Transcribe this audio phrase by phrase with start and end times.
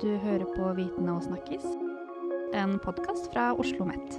[0.00, 1.62] Du hører på Viten og snakkes,
[2.54, 4.16] en podkast fra Oslo OsloMet.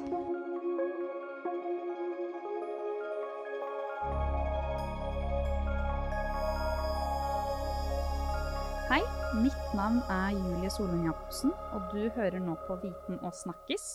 [8.90, 9.04] Hei,
[9.44, 13.86] mitt navn er Julie Solund Jacobsen, og du hører nå på Viten og snakkes,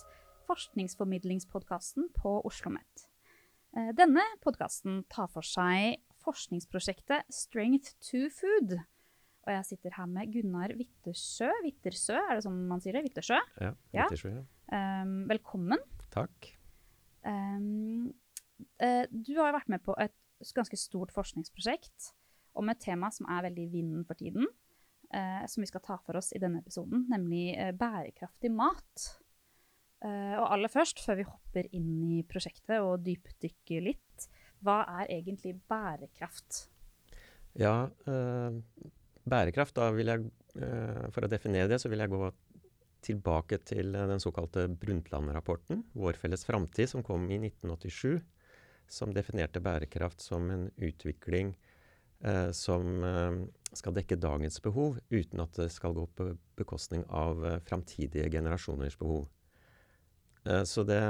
[0.47, 3.09] forskningsformidlingspodkasten på Oslo OsloMet.
[3.75, 8.79] Eh, denne podkasten tar for seg forskningsprosjektet Strength to Food
[9.43, 11.51] og jeg sitter her med Gunnar Vittersjø.
[11.65, 13.03] Vittersjø, er det sånn man sier det?
[13.09, 13.41] Vittersjø?
[13.59, 13.73] Ja.
[13.91, 14.43] Vittersjø, ja.
[14.73, 15.83] Um, velkommen.
[16.15, 16.53] Takk.
[17.27, 18.13] Um,
[18.79, 20.15] uh, du har jo vært med på et
[20.55, 22.13] ganske stort forskningsprosjekt
[22.59, 24.47] om et tema som er veldig i vinden for tiden.
[25.13, 29.11] Uh, som vi skal ta for oss i denne episoden, nemlig uh, bærekraftig mat.
[30.03, 34.25] og aller først, før vi hopper inn i prosjektet og dypdykker litt,
[34.67, 36.65] hva er egentlig bærekraft?
[37.55, 37.93] Ja,
[39.29, 42.31] Bærekraft, da vil jeg, eh, for å definere det, så vil jeg gå
[43.07, 48.23] tilbake til eh, den såkalte Brundtland-rapporten, Vår felles framtid, som kom i 1987.
[48.93, 51.55] Som definerte bærekraft som en utvikling
[52.25, 53.39] eh, som eh,
[53.73, 58.99] skal dekke dagens behov, uten at det skal gå på bekostning av eh, framtidige generasjoners
[59.01, 59.29] behov.
[60.45, 61.01] Eh, så det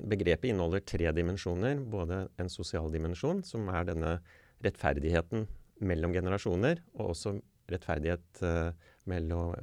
[0.00, 1.80] begrepet inneholder tre dimensjoner.
[1.84, 4.18] Både en sosial dimensjon, som er denne
[4.64, 5.46] rettferdigheten
[5.84, 7.34] mellom generasjoner, og også
[7.68, 8.70] rettferdighet uh,
[9.08, 9.54] mellom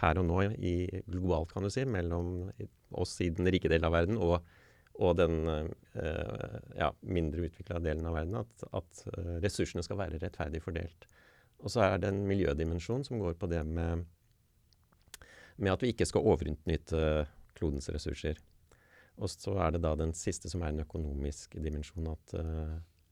[0.00, 2.48] her og nå, i, globalt, kan du si, mellom
[2.94, 4.36] oss i den rike delen av verden og,
[5.02, 8.40] og den uh, ja, mindre utvikla delen av verden.
[8.42, 11.06] At, at uh, ressursene skal være rettferdig fordelt.
[11.64, 14.04] Og så er det en miljødimensjon som går på det med,
[15.56, 18.40] med at vi ikke skal overutnytte klodens ressurser.
[19.22, 22.34] Og så er det da den siste som er en økonomisk dimensjon, at,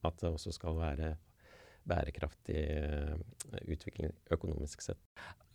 [0.03, 1.13] at det også skal være
[1.89, 3.15] bærekraftig eh,
[3.67, 5.01] utvikling økonomisk sett.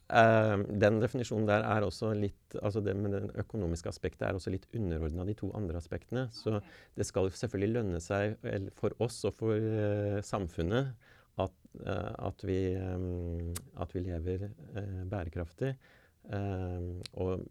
[0.08, 4.54] Uh, den definisjonen der er også litt altså det med den økonomiske aspektet er også
[4.54, 6.30] litt underordna de to andre aspektene.
[6.32, 6.62] Så
[6.96, 8.38] det skal selvfølgelig lønne seg
[8.80, 10.94] for oss og for uh, samfunnet
[11.44, 14.48] at, uh, at, vi, um, at, vi, lever
[15.12, 15.76] bærekraftig.
[17.14, 17.44] og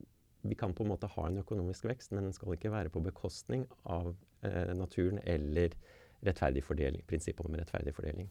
[0.47, 3.01] vi kan på en måte ha en økonomisk vekst, men den skal ikke være på
[3.01, 4.15] bekostning av
[4.77, 5.75] naturen eller
[6.27, 8.29] rettferdig fordeling, prinsippet om rettferdig fordeling.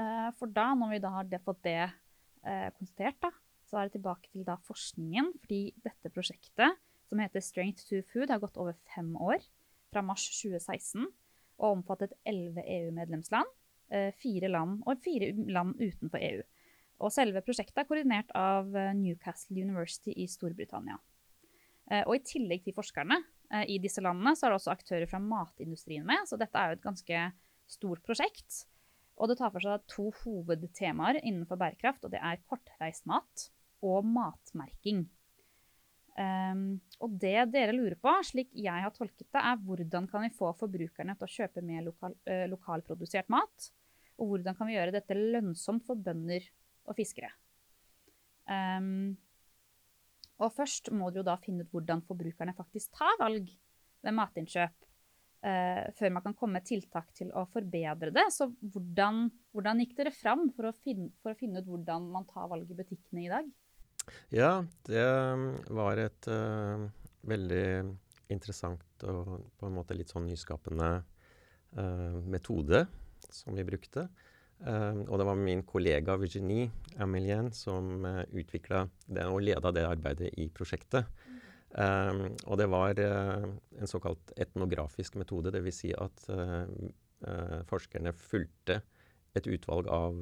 [0.00, 3.32] Eh, for da, når vi da har fått det eh, konstatert, da,
[3.68, 5.32] så er det tilbake til da forskningen.
[5.42, 6.78] Fordi dette prosjektet,
[7.10, 9.42] som heter Strength to Food, har gått over fem år,
[9.90, 11.08] fra mars 2016,
[11.60, 13.48] og omfattet elleve EU-medlemsland,
[13.90, 16.44] eh, fire land og fire land utenfor EU.
[17.00, 20.98] Og selve prosjektet er koordinert av Newcastle University i Storbritannia.
[22.04, 23.16] Og i tillegg til forskerne
[23.72, 26.76] i disse landene, så er det også aktører fra matindustrien med, så dette er jo
[26.76, 27.22] et ganske
[27.72, 28.60] stort prosjekt.
[29.20, 33.50] Og det tar for seg to hovedtemaer innenfor bærekraft, og det er kortreist mat
[33.84, 35.04] og matmerking.
[36.20, 40.32] Um, og det dere lurer på, slik jeg har tolket det, er hvordan kan vi
[40.36, 43.70] få forbrukerne til å kjøpe mer lokal, uh, lokalprodusert mat?
[44.20, 46.44] Og hvordan kan vi gjøre dette lønnsomt for bønder
[46.88, 47.30] og fiskere?
[48.50, 49.14] Um,
[50.40, 53.52] og først må dere jo da finne ut hvordan forbrukerne faktisk tar valg
[54.00, 54.89] ved matinnkjøp
[55.40, 58.26] Uh, før man kan komme med tiltak til å forbedre det.
[58.34, 59.22] Så hvordan,
[59.56, 62.68] hvordan gikk dere fram for å, finne, for å, finne, ut hvordan man tar valg
[62.68, 63.48] i butikkene i dag?
[64.34, 64.50] Ja,
[64.84, 65.46] det um,
[65.78, 66.84] var et uh,
[67.30, 67.64] veldig
[68.30, 72.84] interessant og på en måte litt sånn nyskapende uh, metode
[73.32, 74.10] som vi brukte.
[74.60, 76.68] og det var min kollega Virginie
[77.00, 78.84] Amelien som uh, utvikla
[79.24, 81.08] og leda det arbeidet i prosjektet.
[81.08, 81.39] Mm.
[81.70, 83.44] Um, og det var uh,
[83.78, 85.76] en såkalt etnografisk metode, dvs.
[85.84, 86.66] Si at uh,
[87.70, 88.80] forskerne fulgte
[89.38, 90.16] et utvalg av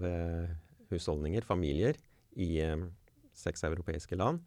[0.91, 1.97] husholdninger, familier,
[2.37, 2.59] i
[3.35, 4.43] seks europeiske land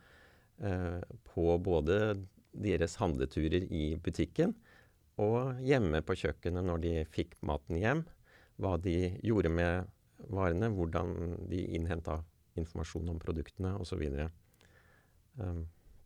[1.31, 1.95] på både
[2.51, 4.53] deres handleturer i butikken
[5.19, 8.03] og hjemme på kjøkkenet når de fikk maten hjem,
[8.61, 9.89] hva de gjorde med
[10.29, 11.15] varene, hvordan
[11.49, 12.19] de innhenta
[12.59, 14.03] informasjon om produktene osv.
[15.41, 15.65] Um,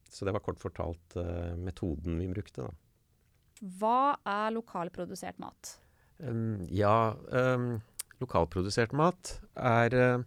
[0.09, 2.67] så det var kort fortalt uh, metoden vi brukte.
[2.67, 3.65] Da.
[3.79, 5.75] Hva er lokalprodusert mat?
[6.19, 7.81] Um, ja, um,
[8.21, 10.25] lokalprodusert mat er uh,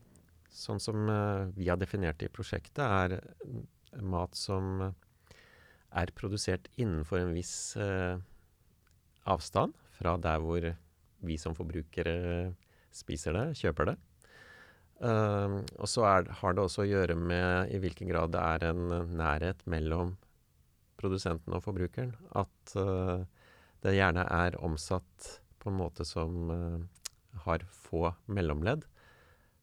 [0.52, 3.20] sånn som uh, vi har definert det i prosjektet, er
[4.04, 4.82] mat som
[5.88, 7.72] er produsert innenfor en viss
[9.24, 10.66] avstand fra der hvor
[11.24, 12.52] vi som forbrukere
[12.94, 13.96] spiser det, kjøper det.
[14.98, 18.64] Uh, og så er, har det også å gjøre med i hvilken grad det er
[18.72, 20.16] en nærhet mellom
[20.98, 22.16] produsenten og forbrukeren.
[22.34, 23.22] At uh,
[23.86, 26.82] det gjerne er omsatt på en måte som uh,
[27.46, 28.88] har få mellomledd.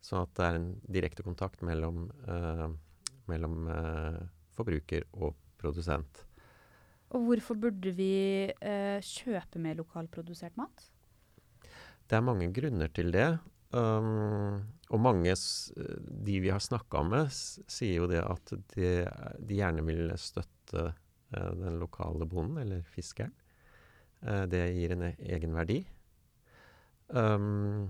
[0.05, 2.05] Sånn at det er en direkte kontakt mellom
[3.31, 4.21] mellom eh,
[4.55, 6.23] forbruker og produsent.
[7.15, 10.87] Og hvorfor burde vi eh, kjøpe mer lokalprodusert mat?
[12.05, 13.29] Det er mange grunner til det.
[13.73, 14.61] Um,
[14.93, 18.91] og mange, de vi har snakka med, sier jo det at de,
[19.41, 23.33] de gjerne vil støtte uh, den lokale bonden, eller fiskeren.
[24.21, 25.81] Uh, det gir en egen verdi.
[27.09, 27.87] Um,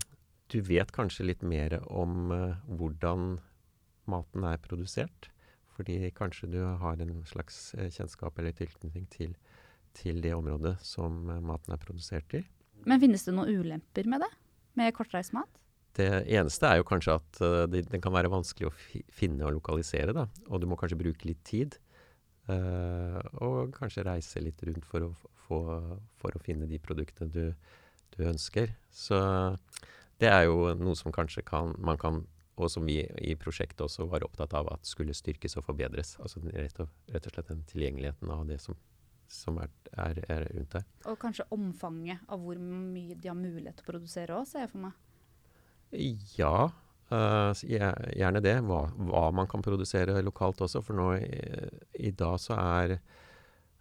[0.52, 3.36] du vet kanskje litt mer om uh, hvordan
[4.10, 5.30] maten er produsert.
[5.76, 9.34] Fordi kanskje du har en slags kjennskap eller tilknytning til,
[9.92, 12.40] til det området som maten er produsert i.
[12.88, 14.30] Men finnes det noen ulemper med det?
[14.80, 15.52] Med kortreist mat?
[15.96, 18.76] Det eneste er jo kanskje at uh, det, den kan være vanskelig å
[19.16, 20.16] finne og lokalisere.
[20.16, 21.78] da, Og du må kanskje bruke litt tid.
[22.50, 25.12] Uh, og kanskje reise litt rundt for å,
[25.48, 27.46] for, for å finne de produktene du,
[28.18, 28.76] du, ønsker.
[28.94, 29.18] Så
[30.22, 32.24] det er jo noe som kanskje kan, man kan
[32.56, 36.14] og som vi i prosjektet også var opptatt av at skulle styrkes og forbedres.
[36.24, 38.78] Altså rett og, rett og slett den tilgjengeligheten av det som
[39.32, 40.86] som er, er, er, rundt der.
[41.10, 44.72] Og kanskje omfanget av hvor mye de har mulighet til å produsere òg, ser jeg
[44.74, 45.00] for meg.
[45.92, 46.72] Ja,
[47.12, 48.56] uh, gjerne det.
[48.66, 50.82] Hva, hva, man kan produsere lokalt også.
[50.86, 51.30] For nå i,
[52.10, 52.98] i dag så er,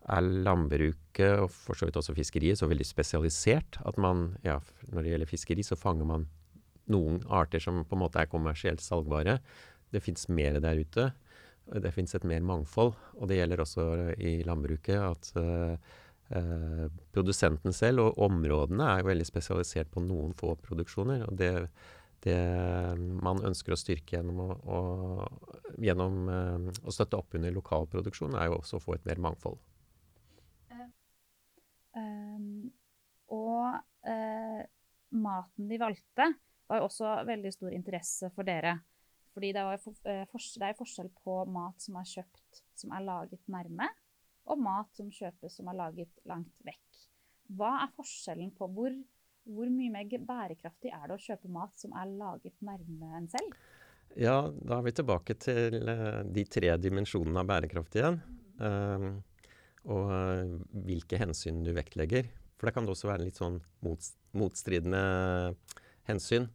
[0.04, 4.60] er landbruket, og for så vidt også fiskeriet, så veldig spesialisert at man ja,
[4.90, 6.28] Når det gjelder fiskeri, så fanger man
[6.92, 9.38] noen arter som på en måte er kommersielt salgbare.
[9.94, 11.12] Det fins mer der ute.
[11.64, 13.84] Det fins et mer mangfold, og det gjelder også
[14.20, 15.00] i landbruket.
[15.00, 16.02] at uh,
[17.14, 21.26] produsenten selv og områdene er veldig spesialisert på noen få produksjoner.
[21.28, 21.50] og det,
[22.24, 22.38] det
[23.22, 28.48] man ønsker å styrke gjennom, å, å, gjennom uh, å støtte opp under lokalproduksjon, er
[28.48, 29.60] jo også å få et mer mangfold.
[31.94, 32.72] Um,
[33.30, 33.76] og
[34.08, 34.62] uh,
[35.14, 36.32] maten de valgte,
[36.64, 38.78] var jo også veldig stor interesse for dere.
[39.34, 43.42] Fordi det for, eh, det er forskjell på mat som er kjøpt som er laget
[43.50, 43.88] nærme,
[44.50, 47.00] og mat som kjøpes som er laget langt vekk.
[47.55, 48.94] Hva er forskjellen på hvor,
[49.44, 53.56] hvor mye mer bærekraftig er det å kjøpe mat som er laget nærme en selv?
[54.14, 58.20] Ja, da er vi tilbake til uh, de tre dimensjonene av bærekraft igjen.
[58.61, 59.11] Uh,
[59.91, 62.29] og uh, hvilke hensyn du vektlegger.
[62.55, 65.02] For det kan også være litt sånn motstridende
[66.08, 66.46] hensyn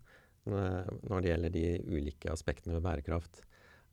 [0.50, 3.42] når det gjelder de ulike aspektene ved bærekraft.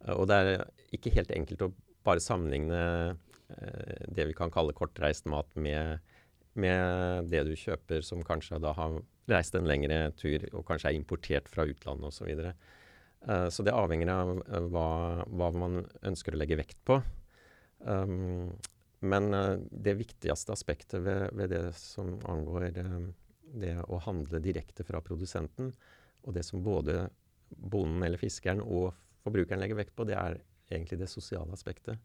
[0.05, 0.67] Eh, og det er
[0.97, 1.73] ikke helt enkelt å
[2.07, 6.01] bare sammenligne eh, det vi kan kalle kortreist mat med,
[6.59, 8.97] med det du kjøper som kanskje da har
[9.31, 12.31] reist en lengre tur og kanskje er importert fra utlandet osv.
[12.31, 12.55] Så,
[13.29, 14.33] uh, så det avhenger av
[14.73, 14.89] hva,
[15.27, 17.01] hva, man ønsker å legge vekt på.
[17.87, 18.55] Um,
[19.07, 19.29] men
[19.71, 25.69] det viktigste aspektet ved, ved, det som angår det å handle direkte fra produsenten,
[26.25, 27.05] og det som både
[27.47, 30.41] bonden eller fiskeren og forbrukeren legger vekt på, det er
[30.73, 32.01] egentlig det sosiale aspektet.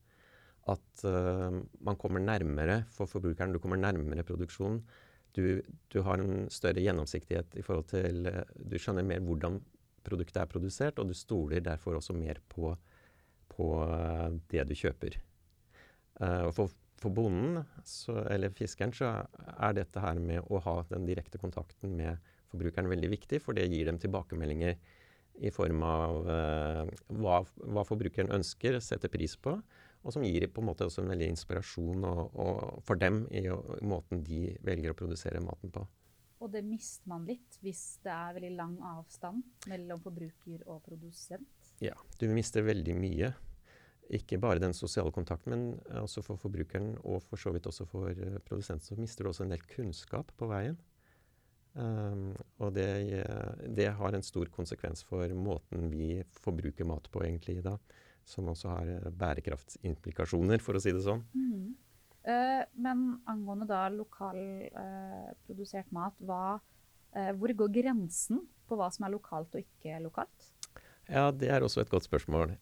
[0.69, 3.53] At uh, man kommer nærmere for forbrukeren.
[3.53, 4.81] Du kommer nærmere produksjonen.
[5.33, 9.61] Du, du har en større gjennomsiktighet i forhold til uh, Du skjønner mer hvordan
[10.05, 12.75] produktet er produsert, og du stoler derfor også mer på,
[13.49, 15.17] på uh, det du kjøper.
[16.21, 16.69] og for,
[17.01, 19.23] for bonden, så, eller fiskeren, så
[19.57, 22.19] er dette her med å ha den direkte kontakten med
[22.51, 24.75] forbrukeren veldig viktig, for det gir dem tilbakemeldinger
[25.41, 26.83] i form av uh,
[27.17, 29.55] hva, hva, forbrukeren ønsker, setter pris på,
[30.01, 33.45] og som gir på en måte også en veldig inspirasjon og, og for dem i,
[33.45, 35.85] i, måten de velger å produsere maten på.
[36.41, 41.73] Og det mister man litt hvis det er veldig lang avstand mellom forbruker og produsent?
[41.81, 43.29] Ja, du mister veldig mye.
[44.11, 48.09] Ikke bare den sosiale kontakten, men også for forbrukeren og for så vidt også for
[48.09, 48.83] uh, produsenten.
[48.89, 50.79] Så mister du også en del kunnskap på veien.
[51.71, 52.89] Um, og det,
[53.71, 57.77] det, har en stor konsekvens for måten vi forbruker mat på egentlig da.
[58.27, 61.23] Som også har eh, bærekraftsimplikasjoner, for å si det sånn.
[61.35, 61.71] Mm.
[62.21, 62.99] Uh, men
[63.29, 66.59] angående da lokalprodusert uh, mat, hva,
[67.17, 70.51] uh, hvor går grensen på hva som er lokalt og ikke lokalt?
[71.09, 72.53] Ja, det er også et godt spørsmål.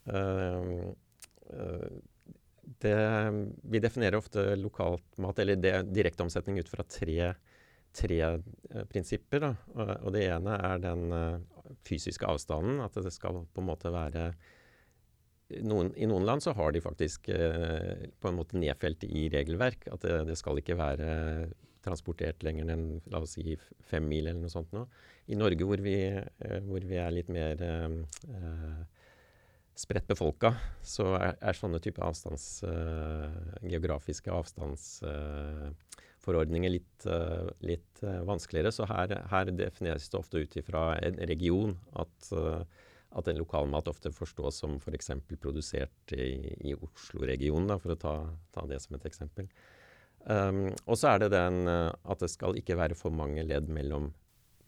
[2.80, 2.96] Det,
[3.74, 7.34] vi definerer ofte lokalt mat, eller direkteomsetning, ut fra tre
[7.92, 9.44] tre eh, prinsipper.
[9.44, 9.52] Da.
[9.76, 11.14] Og, og, det ene er den
[11.88, 12.82] fysiske avstanden.
[12.86, 14.32] At det skal på en måte være
[15.66, 19.88] noen, I noen land så har de faktisk eh, på en måte nedfelt i regelverk
[19.92, 21.08] at det, det, skal ikke være
[21.86, 23.46] transportert lenger enn la oss si
[23.90, 24.72] fem mil eller noe sånt.
[24.76, 24.82] Nå.
[25.32, 27.56] I Norge hvor vi, eh, hvor vi er litt mer
[29.80, 30.50] spredt befolka,
[30.84, 32.60] så er, er, sånne type avstands,
[33.64, 38.76] geografiske avstandsforordninger litt, uh, litt uh, vanskeligere.
[38.76, 41.80] Så her, her, defineres det ofte ut ifra en region.
[41.96, 42.20] At,
[43.18, 45.12] at en lokalmat ofte forstås som f.eks.
[45.26, 48.16] For produsert i, i Oslo-regionen, for å ta,
[48.54, 49.50] ta, det som et eksempel.
[50.30, 53.70] Um, og så er det den uh, at det skal ikke være for mange ledd
[53.72, 54.12] mellom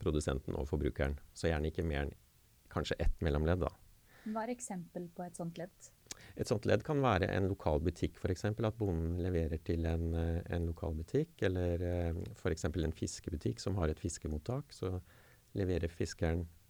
[0.02, 1.18] produsenten og forbrukeren.
[1.36, 2.14] Så gjerne ikke mer enn
[2.72, 3.62] kanskje ett mellomledd.
[3.62, 3.70] da.
[4.24, 5.90] Hva er eksempel på et sånt ledd?
[6.40, 8.46] Et sånt ledd kan være en lokal butikk, f.eks.
[8.48, 11.36] At bonden leverer til en, eh, en lokal butikk.
[11.46, 12.66] Eller uh, f.eks.
[12.72, 14.72] en fiskebutikk som har et fiskemottak.
[14.74, 14.96] Så
[15.58, 16.61] leverer fiskeren Eh,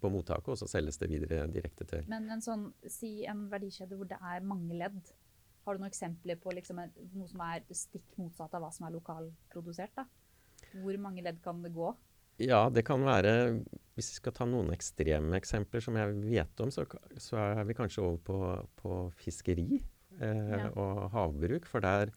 [0.00, 3.98] på mottaket, og så selges det videre direkte til Men en sånn, si en verdikjede
[3.98, 5.12] hvor det er mange ledd.
[5.62, 8.96] Har du noen eksempler på liksom noe som er stikk motsatt av hva som er
[8.96, 9.94] lokalprodusert?
[9.94, 10.06] da?
[10.82, 11.92] Hvor mange ledd kan det gå?
[12.42, 13.60] Ja, det kan være
[13.94, 16.86] Hvis vi skal ta noen ekstreme eksempler som jeg vet om, så,
[17.20, 18.38] så er vi kanskje over på,
[18.80, 20.70] på fiskeri eh, ja.
[20.72, 21.68] og havbruk.
[21.68, 22.10] For der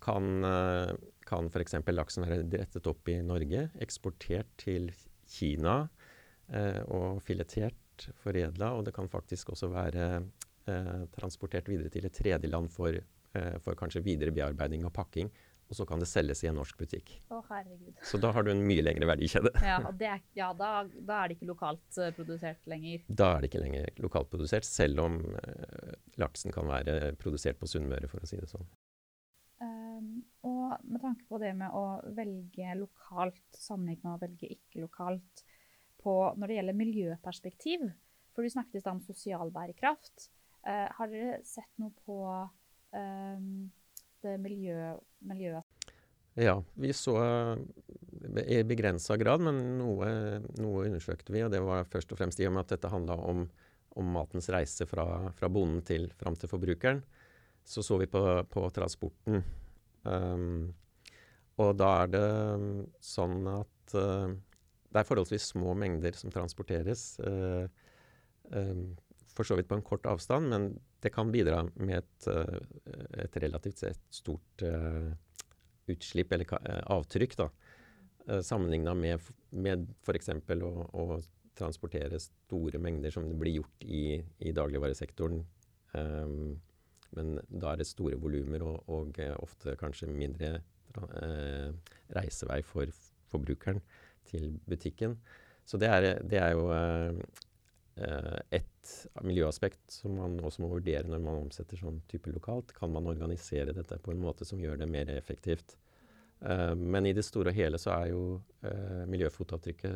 [0.00, 0.94] kan, eh,
[1.26, 1.80] kan f.eks.
[1.90, 4.92] laksen være rettet opp i Norge, eksportert til
[5.26, 5.95] Kina Eh,
[6.46, 10.06] og filetert, foredla, og det kan faktisk også være
[10.66, 15.30] eh, transportert videre til et tredjeland for, eh, for kanskje videre bearbeiding og pakking.
[15.66, 17.08] Og så kan det selges i en norsk butikk.
[17.34, 17.96] Å, herregud.
[18.06, 19.50] Så da har du en mye lengre verdikjede.
[19.66, 23.02] Ja, er, ja da, da, er det ikke lokalt uh, produsert lenger?
[23.08, 27.66] Da er det ikke lenger lokalt produsert, selv om uh, laksen kan være produsert på
[27.66, 28.62] Sunnmøre, for å si det sånn.
[29.58, 34.86] Um, og med tanke på det med å velge lokalt sammenlignet med å velge ikke
[34.86, 35.46] lokalt,
[36.06, 37.86] på når det gjelder miljøperspektiv.
[38.34, 40.28] For du snakket i stad om sosial bærekraft.
[40.66, 42.20] Uh, har dere sett noe på
[42.94, 43.66] um,
[44.22, 44.94] det miljø,
[45.26, 45.76] miljøet?
[46.36, 47.16] Ja, vi så
[48.46, 50.08] i begrensa grad, men noe,
[50.60, 51.40] noe, undersøkte vi.
[51.46, 53.46] Og det var først og fremst i og med at dette handla om,
[53.96, 55.06] om, matens reise fra,
[55.38, 57.00] fra bonden til fram til forbrukeren.
[57.64, 58.20] Så så vi på,
[58.52, 59.40] på transporten.
[60.04, 60.74] Um,
[61.56, 62.26] og da er det
[63.00, 64.36] sånn at uh,
[64.96, 67.18] det er forholdsvis små mengder som transporteres.
[67.20, 67.68] Uh,
[68.54, 68.86] uh,
[69.36, 70.70] for så vidt på en kort avstand, men
[71.04, 72.56] det kan bidra med et, uh,
[73.20, 74.64] et relativt sett stort
[75.86, 76.48] utslipp, eller
[76.90, 77.50] avtrykk, da.
[78.42, 79.22] Sammenligna med,
[79.54, 80.32] med f.eks.
[80.32, 81.04] Å, å
[81.56, 85.44] transportere store mengder som det blir gjort i, i dagligvaresektoren.
[85.94, 86.56] Um,
[87.14, 90.56] men da er det store volumer og, og, ofte kanskje mindre
[90.98, 91.70] uh,
[92.18, 92.90] reisevei for
[93.30, 93.78] forbrukeren
[94.28, 95.16] til butikken.
[95.66, 98.92] Så det er, det er jo eh, et
[99.26, 102.74] miljøaspekt som man også må vurdere når man omsetter sånn type lokalt.
[102.76, 105.78] Kan man organisere dette på en måte som gjør det mer effektivt?
[106.36, 109.94] Uh, men i det store og hele så er jo uh, miljøfotavtrykket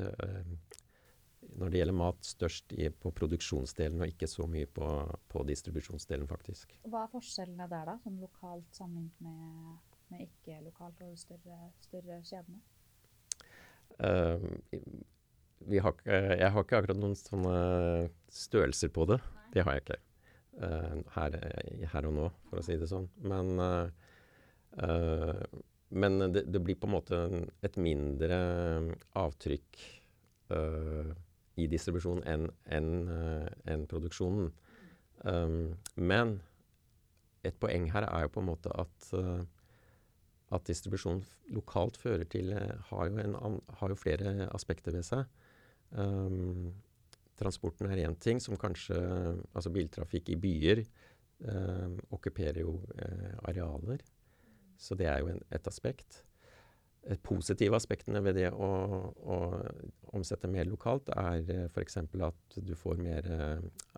[1.58, 4.86] når det gjelder mat, størst i, på produksjonsdelen, og ikke så mye på,
[5.28, 6.76] på, distribusjonsdelen, faktisk.
[6.86, 7.96] Hva er forskjellene der, da?
[8.04, 12.60] Sånn lokalt sammenlignet med, med ikke-lokalt og større, større kjedene?
[13.98, 14.38] Uh,
[15.70, 17.56] har, jeg har ikke akkurat noen sånne
[18.32, 19.18] størrelser på det.
[19.54, 19.98] Det har jeg ikke
[20.62, 21.36] uh, her,
[21.92, 23.08] her, og nå, for å si det sånn.
[23.20, 25.44] Men, uh,
[25.90, 27.22] men det, det, blir på en måte
[27.66, 28.38] et mindre
[29.18, 29.80] avtrykk
[31.60, 32.88] i distribusjon enn en,
[33.70, 34.48] en produksjonen.
[35.22, 36.40] Um, men
[37.46, 39.10] et poeng her er jo på en måte at
[40.54, 41.22] at distribusjon
[41.54, 45.26] lokalt fører til eh, har jo, en, har jo flere aspekter ved seg.
[45.90, 46.72] Um,
[47.40, 48.94] transporten er én ting, som kanskje
[49.54, 50.82] Altså biltrafikk i byer
[51.42, 54.02] um, okkuperer jo uh, arealer.
[54.78, 56.22] Så det er jo en, et aspekt.
[57.10, 58.68] Et positive aspektene ved det å,
[59.08, 59.38] å
[60.18, 61.96] omsette mer lokalt er uh, f.eks.
[62.02, 63.30] at du får mer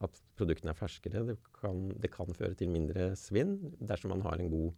[0.04, 1.24] At produktene er ferskere.
[1.32, 4.72] Det kan, det kan føre til mindre svinn dersom man har en god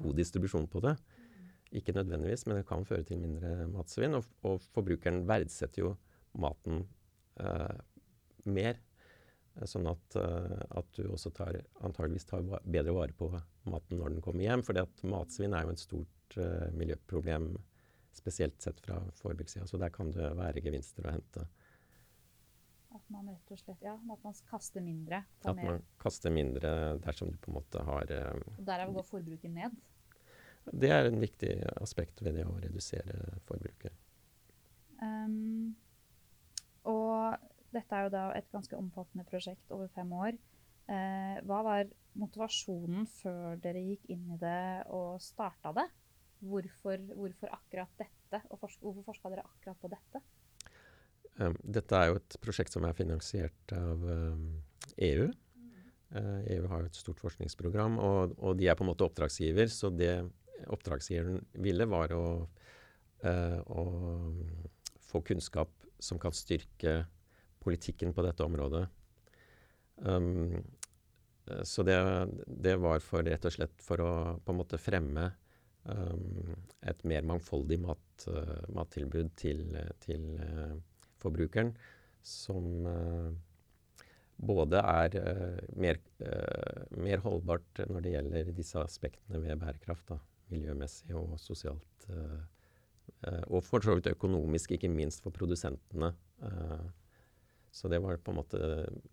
[0.00, 0.96] god distribusjon på det.
[1.72, 4.16] Ikke nødvendigvis, men det kan føre til mindre matsvinn.
[4.18, 5.92] Og, og forbrukeren verdsetter jo
[6.40, 6.82] maten
[7.40, 7.78] eh,
[8.44, 8.80] mer.
[9.68, 13.28] Sånn at, uh, at, du også tar, antageligvis tar bedre vare på
[13.68, 14.62] maten når den kommer hjem.
[14.64, 14.78] For
[15.12, 17.50] matsvinn er jo et stort uh, miljøproblem,
[18.16, 19.66] spesielt sett fra forbrukssida.
[19.68, 21.44] Så der kan det være gevinster å hente.
[22.92, 25.22] At man rett og slett, ja, at man kaster mindre.
[25.44, 25.64] At mer.
[25.70, 29.78] man kaster mindre dersom du på en måte har Og Derav går forbruket ned?
[30.70, 33.96] Det er en viktig aspekt ved det å redusere forbruket.
[35.02, 35.72] Um,
[36.86, 37.40] og
[37.74, 40.36] dette er jo da et ganske omfattende prosjekt over fem år.
[40.92, 45.88] Eh, hva var motivasjonen før dere gikk inn i det og starta det?
[46.42, 50.22] Hvorfor, hvorfor akkurat dette, og forsk hvorfor forska dere akkurat på dette?
[51.40, 54.48] Um, dette er jo et prosjekt som er finansiert av um,
[55.00, 55.30] EU.
[55.56, 55.70] Mm.
[56.12, 59.70] Uh, EU har jo et stort forskningsprogram, og, og, de er på en måte oppdragsgiver.
[59.72, 60.12] Så det
[60.72, 62.26] oppdragsgiveren ville, var å,
[63.24, 63.86] uh, å,
[65.12, 65.72] få kunnskap
[66.02, 67.02] som kan styrke
[67.62, 68.86] politikken på dette området.
[70.02, 70.60] Um,
[71.66, 71.96] så det,
[72.46, 75.26] det, var for rett og slett for å på en måte fremme
[75.84, 76.54] um,
[76.86, 79.66] et mer mangfoldig mat, uh, mattilbud til,
[80.02, 80.78] til uh,
[81.22, 81.72] forbrukeren,
[82.26, 83.32] som uh,
[84.42, 85.16] både er
[85.78, 86.00] mer,
[86.98, 90.16] mer, holdbart når det gjelder disse aspektene ved bærekraft, da,
[90.50, 92.08] miljømessig og sosialt.
[93.46, 96.10] og for så vidt økonomisk, ikke minst for produsentene.
[97.70, 98.58] så det var på en måte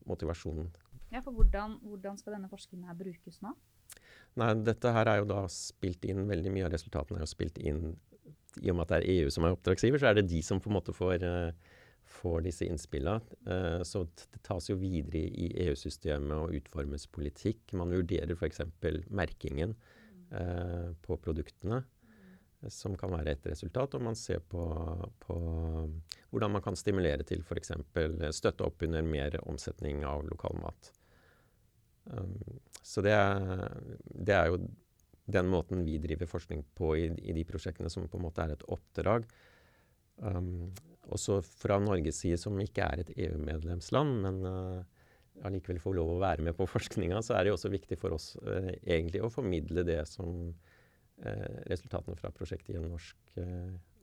[0.09, 0.71] motivasjonen
[1.09, 3.55] ja, for hvordan, hvordan skal denne forskningen her brukes nå?
[4.37, 7.57] Nei, dette her er jo da spilt inn, veldig mye av resultatene er jo spilt
[7.57, 7.81] inn
[8.61, 10.61] I og med at det er EU som er oppdragsgiver, så er det de som
[10.61, 11.78] på en måte får, uh,
[12.09, 13.21] får disse innspillene.
[13.47, 17.75] Uh, så det tas jo videre i EU-systemet og utformes politikk.
[17.77, 18.65] Man vurderer f.eks.
[19.09, 19.77] merkingen
[20.33, 21.83] uh, på produktene
[22.67, 23.95] som kan være et resultat.
[23.95, 24.63] Og man ser på,
[25.23, 25.37] på
[26.29, 27.71] hvordan man kan stimulere til f.eks.
[28.35, 30.91] støtte opp under mer omsetning av lokal mat.
[32.09, 33.65] Um, så det er,
[34.09, 34.59] det er, jo
[35.29, 38.55] den måten vi driver forskning på i, i, de prosjektene, som på en måte er
[38.55, 39.27] et oppdrag.
[40.17, 40.71] Um,
[41.15, 46.19] også fra Norges side, som ikke er et EU-medlemsland, men uh, allikevel får lov å
[46.23, 49.85] være med på forskninga, så er det også viktig for oss uh, egentlig å formidle
[49.87, 53.39] det som uh, resultatene fra prosjektet i en norsk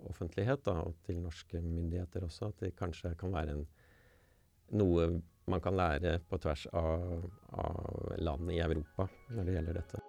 [0.06, 2.50] offentlighet, da, og til norske myndigheter også.
[2.52, 3.64] At det kanskje kan være en,
[4.76, 5.08] noe
[5.50, 10.02] man kan lære på tvers av, av land i Europa når det gjelder dette.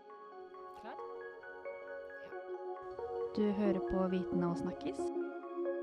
[3.38, 4.98] Du hører på Viten og snakkes,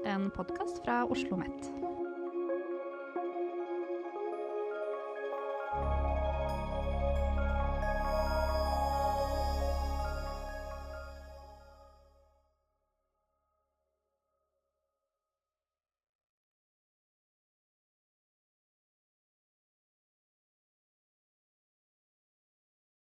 [0.05, 1.94] en podkast fra Oslo OsloMet.